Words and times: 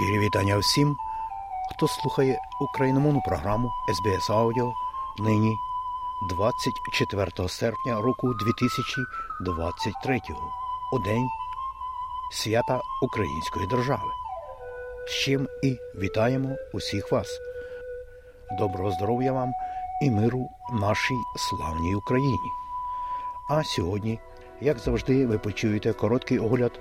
Щирі 0.00 0.18
вітання 0.18 0.58
всім, 0.58 0.96
хто 1.70 1.88
слухає 1.88 2.38
україномовну 2.60 3.20
програму 3.20 3.70
SBS 3.88 4.30
Audio 4.30 4.72
нині 5.18 5.56
24 6.30 7.48
серпня 7.48 8.00
року 8.00 8.34
2023 8.34 10.20
у 10.92 10.98
день 10.98 11.28
свята 12.32 12.80
Української 13.02 13.66
держави. 13.66 14.10
З 15.08 15.24
чим 15.24 15.48
і 15.62 15.76
вітаємо 15.98 16.56
усіх 16.72 17.12
вас. 17.12 17.28
Доброго 18.58 18.90
здоров'я 18.90 19.32
вам 19.32 19.52
і 20.02 20.10
миру 20.10 20.48
нашій 20.72 21.18
славній 21.36 21.94
Україні. 21.94 22.50
А 23.50 23.64
сьогодні, 23.64 24.20
як 24.60 24.78
завжди, 24.78 25.26
ви 25.26 25.38
почуєте 25.38 25.92
короткий 25.92 26.38
огляд 26.38 26.80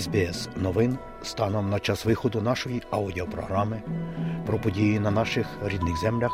СБС 0.00 0.48
новин 0.56 0.98
станом 1.22 1.70
на 1.70 1.78
час 1.78 2.04
виходу 2.04 2.40
нашої 2.40 2.82
аудіопрограми 2.90 3.82
про 4.46 4.58
події 4.58 5.00
на 5.00 5.10
наших 5.10 5.46
рідних 5.64 5.96
землях 5.96 6.32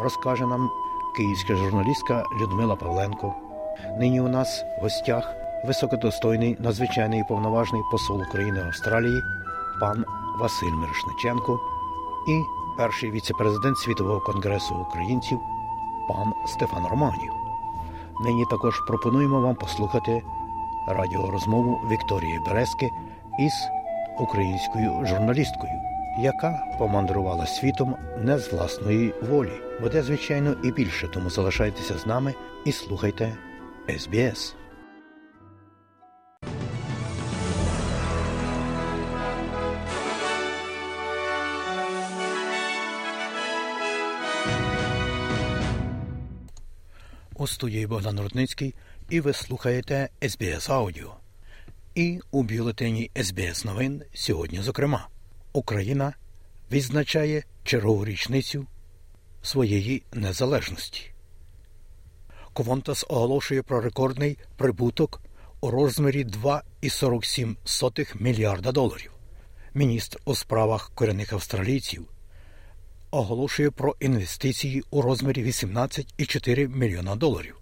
розкаже 0.00 0.46
нам 0.46 0.70
київська 1.16 1.54
журналістка 1.56 2.24
Людмила 2.40 2.76
Павленко. 2.76 3.34
Нині 3.98 4.20
у 4.20 4.28
нас 4.28 4.64
в 4.78 4.82
гостях 4.82 5.34
високодостойний 5.66 6.56
надзвичайний 6.58 7.20
і 7.20 7.24
повноважний 7.28 7.82
посол 7.90 8.22
України 8.22 8.60
Австралії 8.66 9.22
пан 9.80 10.04
Василь 10.38 10.72
Мирошниченко 10.72 11.60
і 12.28 12.42
перший 12.78 13.10
віце-президент 13.10 13.78
Світового 13.78 14.20
конгресу 14.20 14.74
українців 14.74 15.38
пан 16.08 16.32
Стефан 16.46 16.86
Романів. 16.90 17.45
Нині 18.20 18.44
також 18.50 18.80
пропонуємо 18.80 19.40
вам 19.40 19.54
послухати 19.54 20.22
радіорозмову 20.88 21.80
Вікторії 21.90 22.40
Березки 22.46 22.90
із 23.38 23.52
українською 24.18 25.06
журналісткою, 25.06 25.72
яка 26.18 26.76
помандрувала 26.78 27.46
світом 27.46 27.96
не 28.22 28.38
з 28.38 28.52
власної 28.52 29.14
волі. 29.30 29.52
Буде, 29.80 30.02
звичайно, 30.02 30.54
і 30.64 30.72
більше, 30.72 31.08
тому 31.08 31.30
залишайтеся 31.30 31.98
з 31.98 32.06
нами 32.06 32.34
і 32.64 32.72
слухайте 32.72 33.36
СБС. 33.98 34.56
Студії 47.46 47.86
Богдан 47.86 48.20
Рудницький 48.20 48.74
і 49.10 49.20
ви 49.20 49.32
слухаєте 49.32 50.08
СБС 50.28 50.70
Аудіо. 50.70 51.16
І 51.94 52.20
у 52.30 52.42
бюлетені 52.42 53.10
СБС 53.22 53.64
новин 53.64 54.02
сьогодні, 54.14 54.62
зокрема, 54.62 55.08
Україна 55.52 56.14
відзначає 56.72 57.44
чергову 57.64 58.04
річницю 58.04 58.66
своєї 59.42 60.02
незалежності. 60.12 61.10
Ковонтас 62.52 63.06
оголошує 63.08 63.62
про 63.62 63.80
рекордний 63.80 64.38
прибуток 64.56 65.20
у 65.60 65.70
розмірі 65.70 66.24
2,47 66.24 68.22
мільярда 68.22 68.72
доларів. 68.72 69.12
Міністр 69.74 70.18
у 70.24 70.34
справах 70.34 70.90
корінних 70.94 71.32
австралійців 71.32 72.06
оголошує 73.10 73.70
про 73.70 73.96
інвестиції 74.00 74.84
у 74.90 75.02
розмірі 75.02 75.44
18,4 75.44 76.76
мільйона 76.76 77.16
доларів. 77.16 77.56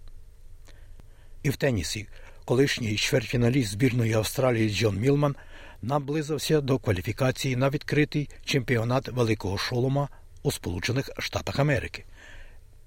І 1.43 1.49
в 1.49 1.55
тенісі 1.55 2.07
колишній 2.45 2.95
чвертьфіналіст 2.95 3.71
збірної 3.71 4.13
Австралії 4.13 4.69
Джон 4.69 4.97
Мілман 4.97 5.35
наблизився 5.81 6.61
до 6.61 6.77
кваліфікації 6.77 7.55
на 7.55 7.69
відкритий 7.69 8.29
чемпіонат 8.45 9.07
Великого 9.07 9.57
Шолома 9.57 10.09
у 10.43 10.51
Сполучених 10.51 11.09
Штатах 11.17 11.59
Америки. 11.59 12.03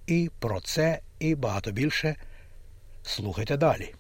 І 0.07 0.31
про 0.39 0.61
це 0.61 1.01
і 1.19 1.35
багато 1.35 1.71
більше 1.71 2.17
слухайте 3.03 3.57
далі. 3.57 3.95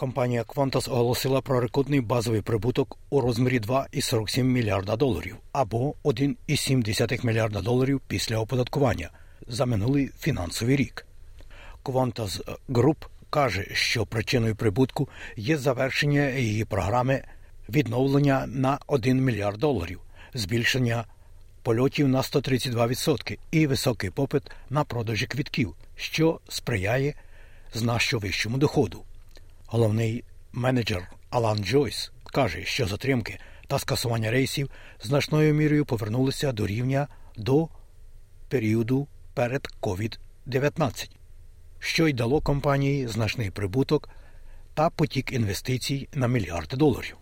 Компанія 0.00 0.42
Qantas 0.42 0.90
оголосила 0.90 1.40
про 1.40 1.60
рекордний 1.60 2.00
базовий 2.00 2.42
прибуток 2.42 2.98
у 3.10 3.20
розмірі 3.20 3.60
2,47 3.60 4.42
мільярда 4.42 4.96
доларів 4.96 5.36
або 5.52 5.94
1,7 6.04 7.26
мільярда 7.26 7.60
доларів 7.60 8.00
після 8.08 8.38
оподаткування 8.38 9.10
за 9.46 9.66
минулий 9.66 10.10
фінансовий 10.20 10.76
рік. 10.76 11.06
Qantas 11.84 12.40
Group 12.68 12.96
каже, 13.30 13.66
що 13.72 14.06
причиною 14.06 14.56
прибутку 14.56 15.08
є 15.36 15.58
завершення 15.58 16.28
її 16.28 16.64
програми 16.64 17.22
відновлення 17.68 18.46
на 18.46 18.78
1 18.86 19.24
мільярд 19.24 19.58
доларів, 19.58 20.00
збільшення 20.34 21.04
польотів 21.62 22.08
на 22.08 22.20
132% 22.20 23.38
і 23.50 23.66
високий 23.66 24.10
попит 24.10 24.42
на 24.70 24.84
продажі 24.84 25.26
квітків, 25.26 25.74
що 25.96 26.40
сприяє 26.48 27.14
значно 27.72 28.18
вищому 28.18 28.58
доходу. 28.58 29.04
Головний 29.72 30.24
менеджер 30.52 31.10
Алан 31.30 31.64
Джойс 31.64 32.12
каже, 32.32 32.64
що 32.64 32.86
затримки 32.86 33.38
та 33.66 33.78
скасування 33.78 34.30
рейсів 34.30 34.70
значною 35.02 35.54
мірою 35.54 35.84
повернулися 35.84 36.52
до 36.52 36.66
рівня 36.66 37.08
до 37.36 37.68
періоду 38.48 39.08
перед 39.34 39.68
COVID-19, 39.82 41.10
що 41.78 42.08
й 42.08 42.12
дало 42.12 42.40
компанії 42.40 43.08
значний 43.08 43.50
прибуток 43.50 44.08
та 44.74 44.90
потік 44.90 45.32
інвестицій 45.32 46.08
на 46.14 46.28
мільярди 46.28 46.76
доларів. 46.76 47.16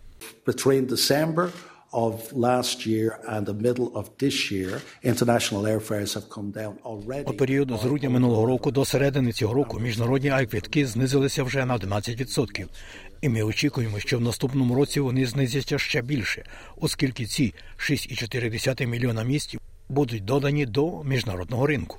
Between 0.46 0.88
December 0.88 1.48
of 1.92 2.32
last 2.32 2.86
year 2.86 3.18
and 3.28 3.46
the 3.46 3.54
middle 3.54 3.90
of 3.94 4.10
this 4.18 4.50
year, 4.50 4.80
international 5.02 5.62
airfares 5.62 6.14
have 6.14 6.28
come 6.28 6.50
down 6.52 6.74
already. 6.84 7.24
У 7.30 7.32
період 7.32 7.70
з 7.70 7.82
грудня 7.82 8.10
минулого 8.10 8.46
року 8.46 8.70
до 8.70 8.84
середини 8.84 9.32
цього 9.32 9.54
року 9.54 9.80
міжнародні 9.80 10.28
авіаквитки 10.28 10.86
знизилися 10.86 11.42
вже 11.42 11.64
на 11.64 11.76
11%. 11.76 12.66
І 13.20 13.28
ми 13.28 13.42
очікуємо, 13.42 13.98
що 13.98 14.18
в 14.18 14.20
наступному 14.20 14.74
році 14.74 15.00
вони 15.00 15.26
знизяться 15.26 15.78
ще 15.78 16.02
більше, 16.02 16.44
оскільки 16.76 17.26
ці 17.26 17.54
6,4 17.78 18.86
мільйона 18.86 19.22
місць 19.22 19.56
будуть 19.88 20.24
додані 20.24 20.66
до 20.66 21.02
міжнародного 21.02 21.66
ринку. 21.66 21.98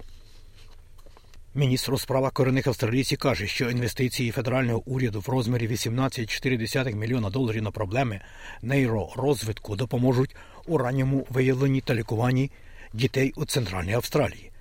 Міністр 1.56 1.94
у 1.94 1.98
справах 1.98 2.34
корінних 2.34 2.68
австралійців 2.68 3.18
каже, 3.18 3.48
що 3.48 3.70
інвестиції 3.70 4.32
федерального 4.32 4.84
уряду 4.86 5.20
в 5.20 5.30
розмірі 5.30 5.68
18,4 5.68 6.96
мільйона 6.96 7.30
доларів 7.30 7.64
на 7.64 7.72
проблеми 7.72 8.22
нейророзвитку 8.62 9.76
допоможуть 9.76 10.36
у 10.68 10.78
ранньому 10.78 11.28
виявленні 11.30 11.82
та 11.82 11.96
лікуванні 11.96 12.52
дітей 12.94 13.34
у 13.36 13.46
Центральній 13.46 13.94
Австралії. 13.94 14.52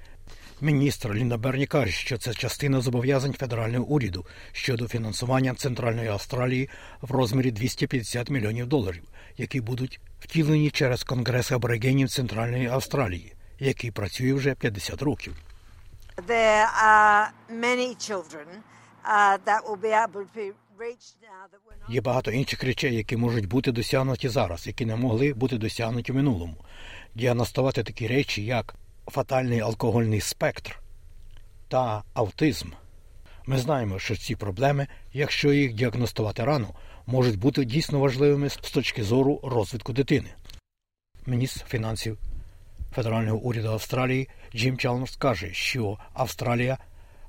Міністр 0.60 1.14
Лінда 1.14 1.36
Берні 1.36 1.66
каже, 1.66 1.92
що 1.92 2.18
це 2.18 2.34
частина 2.34 2.80
зобов'язань 2.80 3.32
федерального 3.32 3.84
уряду 3.84 4.26
щодо 4.52 4.88
фінансування 4.88 5.54
Центральної 5.54 6.08
Австралії 6.08 6.68
в 7.00 7.10
розмірі 7.10 7.50
250 7.50 8.30
мільйонів 8.30 8.66
доларів, 8.66 9.02
які 9.36 9.60
будуть 9.60 10.00
втілені 10.20 10.70
через 10.70 11.04
Конгрес 11.04 11.52
аборигенів 11.52 12.08
Центральної 12.08 12.66
Австралії, 12.66 13.32
який 13.58 13.90
працює 13.90 14.32
вже 14.32 14.54
50 14.54 15.02
років. 15.02 15.36
There 16.26 16.66
are 16.66 17.32
many 17.48 17.94
children 17.94 18.64
uh, 19.04 19.38
that 19.44 19.64
will 19.64 19.76
be 19.76 19.92
able 19.92 20.24
to 20.24 20.34
be. 20.34 20.52
Є 21.88 22.00
багато 22.00 22.30
інших 22.30 22.62
речей, 22.62 22.96
які 22.96 23.16
можуть 23.16 23.46
бути 23.46 23.72
досягнуті 23.72 24.28
зараз, 24.28 24.66
які 24.66 24.86
не 24.86 24.96
могли 24.96 25.34
бути 25.34 25.58
досягнуті 25.58 26.12
в 26.12 26.14
минулому. 26.14 26.54
Діагностувати 27.14 27.82
такі 27.82 28.06
речі, 28.06 28.44
як 28.44 28.74
фатальний 29.06 29.60
алкогольний 29.60 30.20
спектр 30.20 30.78
та 31.68 32.02
автизм. 32.14 32.68
Ми 33.46 33.58
знаємо, 33.58 33.98
що 33.98 34.16
ці 34.16 34.36
проблеми, 34.36 34.86
якщо 35.12 35.52
їх 35.52 35.72
діагностувати 35.72 36.44
рано, 36.44 36.74
можуть 37.06 37.38
бути 37.38 37.64
дійсно 37.64 38.00
важливими 38.00 38.48
з 38.48 38.56
точки 38.56 39.04
зору 39.04 39.40
розвитку 39.42 39.92
дитини. 39.92 40.28
Міністр 41.26 41.64
фінансів 41.68 42.18
федерального 42.94 43.38
уряду 43.38 43.68
Австралії 43.68 44.28
Джим 44.54 44.78
Чалмерс 44.78 45.16
каже, 45.16 45.52
що 45.52 45.98
Австралія 46.14 46.78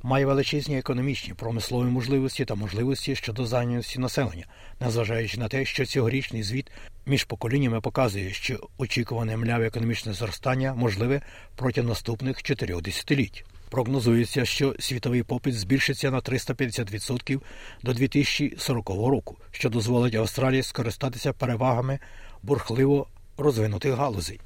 має 0.03 0.25
величезні 0.25 0.77
економічні, 0.77 1.33
промислові 1.33 1.89
можливості 1.89 2.45
та 2.45 2.55
можливості 2.55 3.15
щодо 3.15 3.45
зайнятості 3.45 3.99
населення, 3.99 4.45
незважаючи 4.79 5.39
на 5.39 5.47
те, 5.47 5.65
що 5.65 5.85
цьогорічний 5.85 6.43
звіт 6.43 6.71
між 7.05 7.23
поколіннями 7.23 7.81
показує, 7.81 8.33
що 8.33 8.67
очікуване 8.77 9.37
мляве 9.37 9.67
економічне 9.67 10.13
зростання 10.13 10.73
можливе 10.73 11.21
протягом 11.55 11.89
наступних 11.89 12.43
чотирьох 12.43 12.81
десятиліть. 12.81 13.45
Прогнозується, 13.69 14.45
що 14.45 14.75
світовий 14.79 15.23
попит 15.23 15.55
збільшиться 15.55 16.11
на 16.11 16.19
350% 16.19 17.41
до 17.83 17.93
2040 17.93 18.89
року, 18.89 19.37
що 19.51 19.69
дозволить 19.69 20.15
Австралії 20.15 20.63
скористатися 20.63 21.33
перевагами 21.33 21.99
бурхливо 22.43 23.07
розвинутих 23.37 23.93
галузей. 23.93 24.39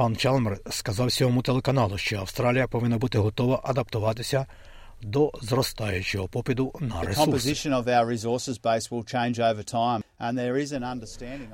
Пан 0.00 0.16
Чалмер 0.16 0.58
сказав 0.70 1.12
сьому 1.12 1.42
телеканалу, 1.42 1.98
що 1.98 2.18
Австралія 2.18 2.68
повинна 2.68 2.98
бути 2.98 3.18
готова 3.18 3.60
адаптуватися 3.64 4.46
до 5.02 5.32
зростаючого 5.42 6.28
попиту 6.28 6.74
на 6.80 7.02
ресурси. 7.02 7.54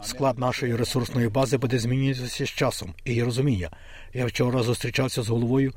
Склад 0.02 0.38
нашої 0.38 0.76
ресурсної 0.76 1.28
бази 1.28 1.56
буде 1.56 1.78
змінюватися 1.78 2.46
з 2.46 2.50
часом 2.50 2.94
і 3.04 3.14
є 3.14 3.25
розуміння. 3.25 3.70
Я 4.14 4.26
вчора 4.26 4.62
зустрічався 4.62 5.22
з 5.22 5.28
головою 5.28 5.72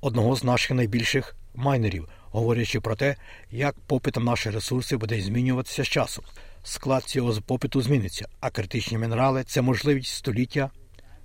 одного 0.00 0.36
з 0.36 0.44
наших 0.44 0.70
найбільших 0.70 1.36
майнерів, 1.54 2.08
говорячи 2.30 2.80
про 2.80 2.96
те, 2.96 3.16
як 3.50 3.74
попит 3.86 4.16
на 4.16 4.22
наші 4.22 4.50
ресурси 4.50 4.96
буде 4.96 5.20
змінюватися 5.20 5.84
з 5.84 5.88
часом. 5.88 6.24
Склад 6.62 7.04
цього 7.04 7.40
попиту 7.40 7.82
зміниться, 7.82 8.28
а 8.40 8.50
критичні 8.50 8.98
мінерали 8.98 9.44
це 9.44 9.62
можливість 9.62 10.14
століття 10.14 10.70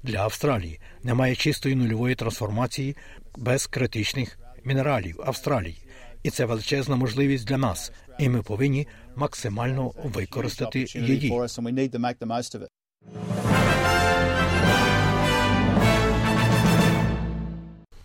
для 0.03 0.19
Австралії. 0.19 0.79
Немає 1.03 1.35
чистої 1.35 1.75
нульової 1.75 2.15
трансформації 2.15 2.95
без 3.38 3.67
критичних 3.67 4.39
мінералів 4.63 5.21
Австралії. 5.25 5.77
І 6.23 6.29
це 6.29 6.45
величезна 6.45 6.95
можливість 6.95 7.47
для 7.47 7.57
нас, 7.57 7.91
і 8.19 8.29
ми 8.29 8.41
повинні 8.41 8.88
максимально 9.15 9.91
використати 10.03 10.85
її. 10.95 11.33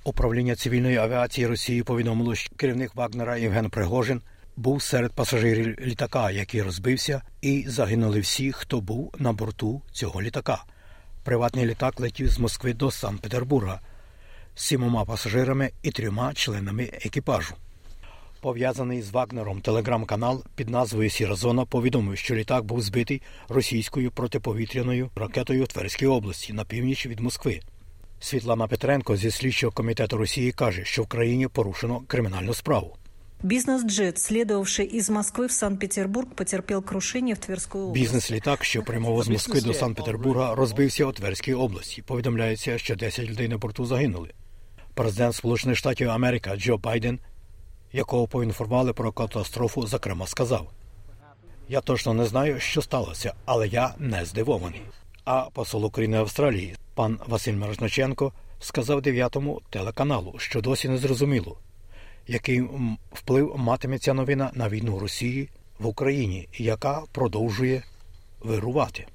Управління 0.05 0.57
цивільної 0.57 0.97
авіації 0.97 1.47
Росії 1.47 1.83
повідомило, 1.83 2.35
що 2.35 2.55
керівник 2.57 2.95
Вагнера 2.95 3.37
Євген 3.37 3.71
Пригожин 3.71 4.23
був 4.57 4.83
серед 4.83 5.13
пасажирів 5.13 5.81
літака, 5.81 6.31
який 6.31 6.63
розбився, 6.63 7.23
і 7.41 7.65
загинули 7.69 8.21
всі, 8.21 8.53
хто 8.53 8.81
був 8.81 9.15
на 9.19 9.33
борту 9.33 9.83
цього 9.93 10.23
літака. 10.23 10.65
Приватний 11.23 11.67
літак 11.67 12.01
летів 12.01 12.29
з 12.29 12.39
Москви 12.39 12.75
до 12.75 12.91
Санкт-Петербурга 12.91 13.81
з 14.55 14.65
сімома 14.65 15.05
пасажирами 15.05 15.71
і 15.83 15.91
трьома 15.91 16.35
членами 16.35 16.83
екіпажу. 16.83 17.55
Пов'язаний 18.41 19.03
з 19.03 19.11
Вагнером 19.11 19.61
телеграм-канал 19.61 20.45
під 20.55 20.69
назвою 20.69 21.11
Сіра 21.11 21.35
Зона 21.35 21.65
повідомив, 21.65 22.19
що 22.19 22.35
літак 22.35 22.65
був 22.65 22.83
збитий 22.83 23.23
російською 23.49 24.11
протиповітряною 24.11 25.11
ракетою 25.17 25.65
в 25.65 25.69
Тверській 25.69 26.07
області 26.07 26.53
на 26.53 26.65
північ 26.65 27.07
від 27.07 27.21
Москви. 27.21 27.61
Світлана 28.21 28.67
Петренко 28.67 29.17
зі 29.17 29.31
слідчого 29.31 29.73
комітету 29.73 30.17
Росії 30.17 30.53
каже, 30.53 30.85
що 30.85 31.03
в 31.03 31.07
країні 31.07 31.49
порушено 31.49 32.01
кримінальну 32.07 32.55
справу. 32.55 32.97
Бізнес-джет, 33.43 34.19
слідувавши 34.19 34.85
із 34.85 35.11
Москви 35.11 35.47
в 35.47 35.51
Санкт-Петербург, 35.51 36.29
потерпів 36.35 36.83
крушення 36.83 37.35
в 37.35 37.39
Тверській 37.39 37.79
області. 37.79 38.01
Бізнес-літак, 38.01 38.65
що 38.65 38.83
прямого 38.83 39.23
з 39.23 39.29
Москви 39.29 39.61
до 39.61 39.75
Санкт-Петербурга, 39.75 40.55
розбився 40.55 41.05
у 41.05 41.13
Тверській 41.13 41.55
області. 41.55 42.03
Повідомляється, 42.03 42.79
що 42.79 42.97
10 42.97 43.29
людей 43.29 43.49
на 43.49 43.59
борту 43.59 43.85
загинули. 43.85 44.31
Президент 44.95 45.35
Сполучених 45.35 45.77
Штатів 45.77 46.11
Америка 46.11 46.57
Джо 46.57 46.77
Байден, 46.77 47.19
якого 47.93 48.27
поінформували 48.27 48.93
про 48.93 49.13
катастрофу, 49.13 49.87
зокрема 49.87 50.27
сказав: 50.27 50.71
Я 51.69 51.81
точно 51.81 52.15
не 52.15 52.25
знаю, 52.25 52.61
що 52.61 52.83
сталося, 52.83 53.35
але 53.45 53.69
я 53.69 53.95
не 53.99 54.25
здивований. 54.25 54.83
А 55.25 55.43
посол 55.43 55.85
України 55.85 56.17
Австралії, 56.17 56.77
пан 56.95 57.19
Василь 57.27 57.55
Мирошниченко, 57.55 58.33
сказав 58.61 59.03
дев'ятому 59.03 59.61
телеканалу, 59.71 60.35
що 60.39 60.61
досі 60.61 60.89
не 60.89 60.99
зрозуміло 60.99 61.59
який 62.29 62.63
вплив 63.13 63.55
матиме 63.57 63.99
ця 63.99 64.15
новина 64.15 64.51
на 64.55 64.69
війну 64.69 64.99
Росії 64.99 65.49
в 65.79 65.87
Україні, 65.87 66.49
яка 66.59 67.03
продовжує 67.13 67.83
вирувати. 68.41 69.07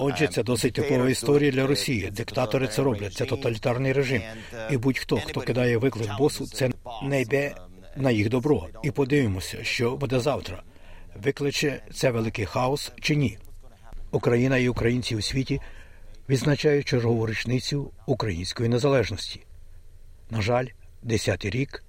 Отже, 0.00 0.28
це 0.28 0.42
досить 0.42 0.74
типова 0.74 1.10
історія 1.10 1.50
для 1.50 1.66
Росії. 1.66 2.10
Диктатори 2.10 2.68
це 2.68 2.82
роблять. 2.82 3.14
Це 3.14 3.24
тоталітарний 3.24 3.92
режим. 3.92 4.22
І 4.70 4.76
будь-хто, 4.76 5.16
хто 5.16 5.40
кидає 5.40 5.76
виклик 5.76 6.18
босу, 6.18 6.46
це 6.46 6.70
не 7.02 7.20
йде 7.20 7.54
на 7.96 8.10
їх 8.10 8.28
добро. 8.28 8.66
І 8.82 8.90
подивимося, 8.90 9.64
що 9.64 9.96
буде 9.96 10.20
завтра. 10.20 10.62
Викличе 11.22 11.82
це 11.94 12.10
великий 12.10 12.46
хаос 12.46 12.92
чи 13.00 13.16
ні? 13.16 13.38
Україна 14.10 14.58
і 14.58 14.68
українці 14.68 15.16
у 15.16 15.22
світі 15.22 15.60
відзначають 16.28 16.86
чергову 16.86 17.26
річницю 17.26 17.90
української 18.06 18.68
незалежності. 18.68 19.45
На 20.30 20.40
жаль, 20.40 20.66
десятий 21.02 21.50
рік 21.50 21.84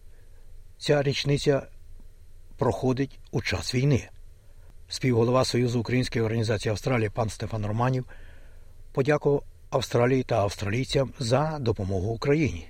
ця 0.77 1.03
річниця 1.03 1.67
проходить 2.57 3.19
у 3.31 3.41
час 3.41 3.75
війни. 3.75 4.09
Співголова 4.87 5.43
Союзу 5.43 5.79
Української 5.79 6.25
організації 6.25 6.71
Австралії 6.71 7.09
пан 7.15 7.29
Стефан 7.29 7.65
Романів 7.65 8.05
подякував 8.93 9.43
Австралії 9.69 10.23
та 10.23 10.35
австралійцям 10.35 11.13
за 11.19 11.59
допомогу 11.59 12.13
Україні. 12.13 12.69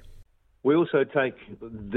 We 0.64 0.76
also 0.76 1.06
take 1.22 1.38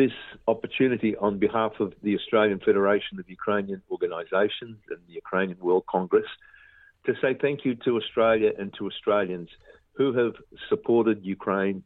this 0.01 0.15
opportunity 0.47 1.11
on 1.27 1.33
behalf 1.47 1.73
of 1.85 1.91
the 2.05 2.15
Australian 2.19 2.61
Federation 2.69 3.15
of 3.21 3.25
Ukrainian 3.41 3.81
Organisations 3.95 4.79
and 4.93 5.01
the 5.09 5.17
Ukrainian 5.25 5.59
World 5.67 5.87
Congress 5.97 6.31
to 7.07 7.13
say 7.23 7.31
thank 7.45 7.59
you 7.67 7.75
to 7.85 7.91
Australia 8.01 8.51
and 8.61 8.69
to 8.77 8.83
Australians 8.91 9.49
who 9.99 10.07
have 10.21 10.35
supported 10.71 11.17
Ukraine 11.39 11.79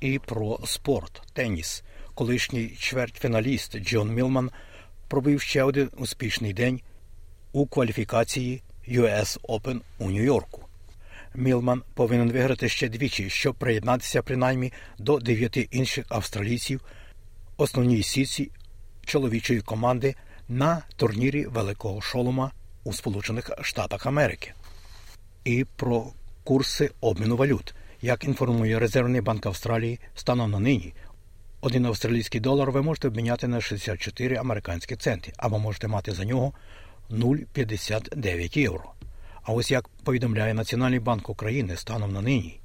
і 0.00 0.18
про 0.18 0.60
спорт, 0.64 1.22
теніс. 1.32 1.82
Колишній 2.14 2.68
чвертьфіналіст 2.78 3.78
Джон 3.78 4.14
Мілман 4.14 4.50
пробив 5.08 5.40
ще 5.40 5.62
один 5.62 5.90
успішний 5.96 6.52
день 6.52 6.80
у 7.52 7.66
кваліфікації 7.66 8.62
US 8.88 9.40
Open 9.40 9.80
у 9.98 10.10
Нью-Йорку. 10.10 10.64
Мілман 11.34 11.82
повинен 11.94 12.32
виграти 12.32 12.68
ще 12.68 12.88
двічі, 12.88 13.30
щоб 13.30 13.54
приєднатися 13.54 14.22
принаймні 14.22 14.72
до 14.98 15.18
дев'яти 15.18 15.68
інших 15.70 16.06
австралійців 16.08 16.80
основній 17.56 18.02
сітці 18.02 18.50
чоловічої 19.04 19.60
команди 19.60 20.14
на 20.48 20.82
турнірі 20.96 21.46
Великого 21.46 22.00
Шолома 22.00 22.50
у 22.84 22.92
Сполучених 22.92 23.50
Штатах 23.62 24.06
Америки. 24.06 24.52
І 25.44 25.64
про 25.76 26.06
курси 26.44 26.90
обміну 27.00 27.36
валют. 27.36 27.74
Як 28.02 28.24
інформує 28.24 28.78
Резервний 28.78 29.20
банк 29.20 29.46
Австралії, 29.46 30.00
станом 30.14 30.50
на 30.50 30.58
нині 30.58 30.94
один 31.60 31.86
австралійський 31.86 32.40
долар 32.40 32.70
ви 32.70 32.82
можете 32.82 33.08
обміняти 33.08 33.48
на 33.48 33.60
64 33.60 34.36
американські 34.36 34.96
центи, 34.96 35.32
або 35.36 35.58
можете 35.58 35.88
мати 35.88 36.12
за 36.12 36.24
нього 36.24 36.52
0,59 37.10 38.58
євро. 38.58 38.92
А 39.42 39.52
ось 39.52 39.70
як 39.70 39.88
повідомляє 39.88 40.54
Національний 40.54 41.00
банк 41.00 41.28
України 41.28 41.76
станом 41.76 42.12
на 42.12 42.20
нині, 42.20 42.60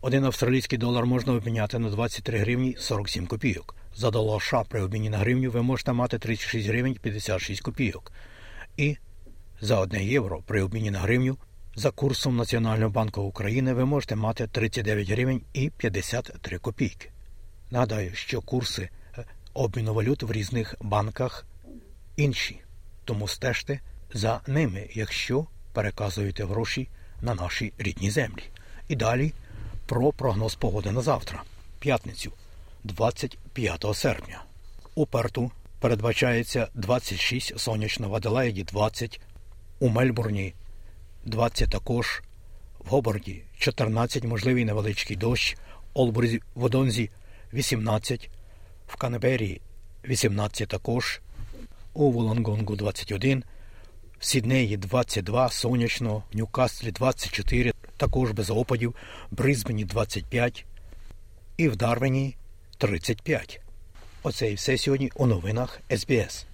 один 0.00 0.24
австралійський 0.24 0.78
долар 0.78 1.06
можна 1.06 1.32
обміняти 1.32 1.78
на 1.78 1.90
23 1.90 2.38
гривні 2.38 2.76
47 2.78 3.26
копійок. 3.26 3.76
За 3.96 4.10
долар 4.10 4.42
США 4.42 4.64
при 4.68 4.82
обміні 4.82 5.10
на 5.10 5.18
гривню 5.18 5.50
ви 5.50 5.62
можете 5.62 5.92
мати 5.92 6.18
36 6.18 6.68
гривень 6.68 6.96
56 7.02 7.60
копійок. 7.60 8.12
І 8.76 8.96
за 9.60 9.80
1 9.80 10.02
євро 10.02 10.42
при 10.46 10.62
обміні 10.62 10.90
на 10.90 10.98
гривню 10.98 11.36
за 11.76 11.90
курсом 11.90 12.36
Національного 12.36 12.90
банку 12.90 13.22
України 13.22 13.72
ви 13.72 13.84
можете 13.84 14.16
мати 14.16 14.46
39 14.46 15.10
гривень 15.10 15.42
і 15.52 15.70
53 15.70 16.58
копійки. 16.58 17.10
Нагадаю, 17.70 18.14
що 18.14 18.40
курси 18.40 18.88
е, 19.18 19.24
обміну 19.54 19.94
валют 19.94 20.22
в 20.22 20.32
різних 20.32 20.74
банках 20.80 21.46
інші, 22.16 22.60
тому 23.04 23.28
стежте 23.28 23.80
за 24.12 24.40
ними, 24.46 24.88
якщо 24.94 25.46
переказуєте 25.72 26.44
гроші 26.44 26.88
на 27.22 27.34
наші 27.34 27.72
рідні 27.78 28.10
землі. 28.10 28.42
І 28.88 28.96
далі 28.96 29.32
про 29.86 30.12
прогноз 30.12 30.54
погоди 30.54 30.92
на 30.92 31.00
завтра, 31.00 31.42
п'ятницю, 31.78 32.32
25 32.84 33.86
серпня. 33.94 34.42
У 34.94 35.06
Перту 35.06 35.50
передбачається 35.80 36.68
26 36.74 37.58
сонячно 37.58 38.08
в 38.08 38.14
Аделаїді 38.14 38.62
20, 38.62 39.20
у 39.80 39.88
Мельбурні 39.88 40.54
20 41.24 41.70
також, 41.70 42.22
в 42.78 42.88
Гоборді. 42.88 43.42
14, 43.58 44.24
можливий 44.24 44.64
невеличкий 44.64 45.16
дощ, 45.16 45.56
Олбурзі 45.94 46.40
в 46.54 46.64
Одонзі 46.64 47.10
18, 47.52 48.30
в 48.86 48.96
Канебері 48.96 49.60
18 50.04 50.68
також, 50.68 51.20
у 51.94 52.10
Волонгонгу 52.10 52.76
21, 52.76 53.44
в 54.18 54.24
Сіднеї 54.24 54.76
22, 54.76 55.48
сонячно, 55.48 56.22
в 56.32 56.36
Ньюкаслі 56.36 56.90
24, 56.90 57.72
також 57.96 58.30
без 58.30 58.50
опадів, 58.50 58.94
в 59.30 59.34
Бризбені 59.36 59.84
25 59.84 60.66
і 61.56 61.68
в 61.68 61.76
Дарвені 61.76 62.36
35. 62.78 63.60
Оце 64.22 64.50
і 64.50 64.54
все 64.54 64.78
сьогодні 64.78 65.10
у 65.14 65.26
новинах 65.26 65.80
СБС. 65.96 66.46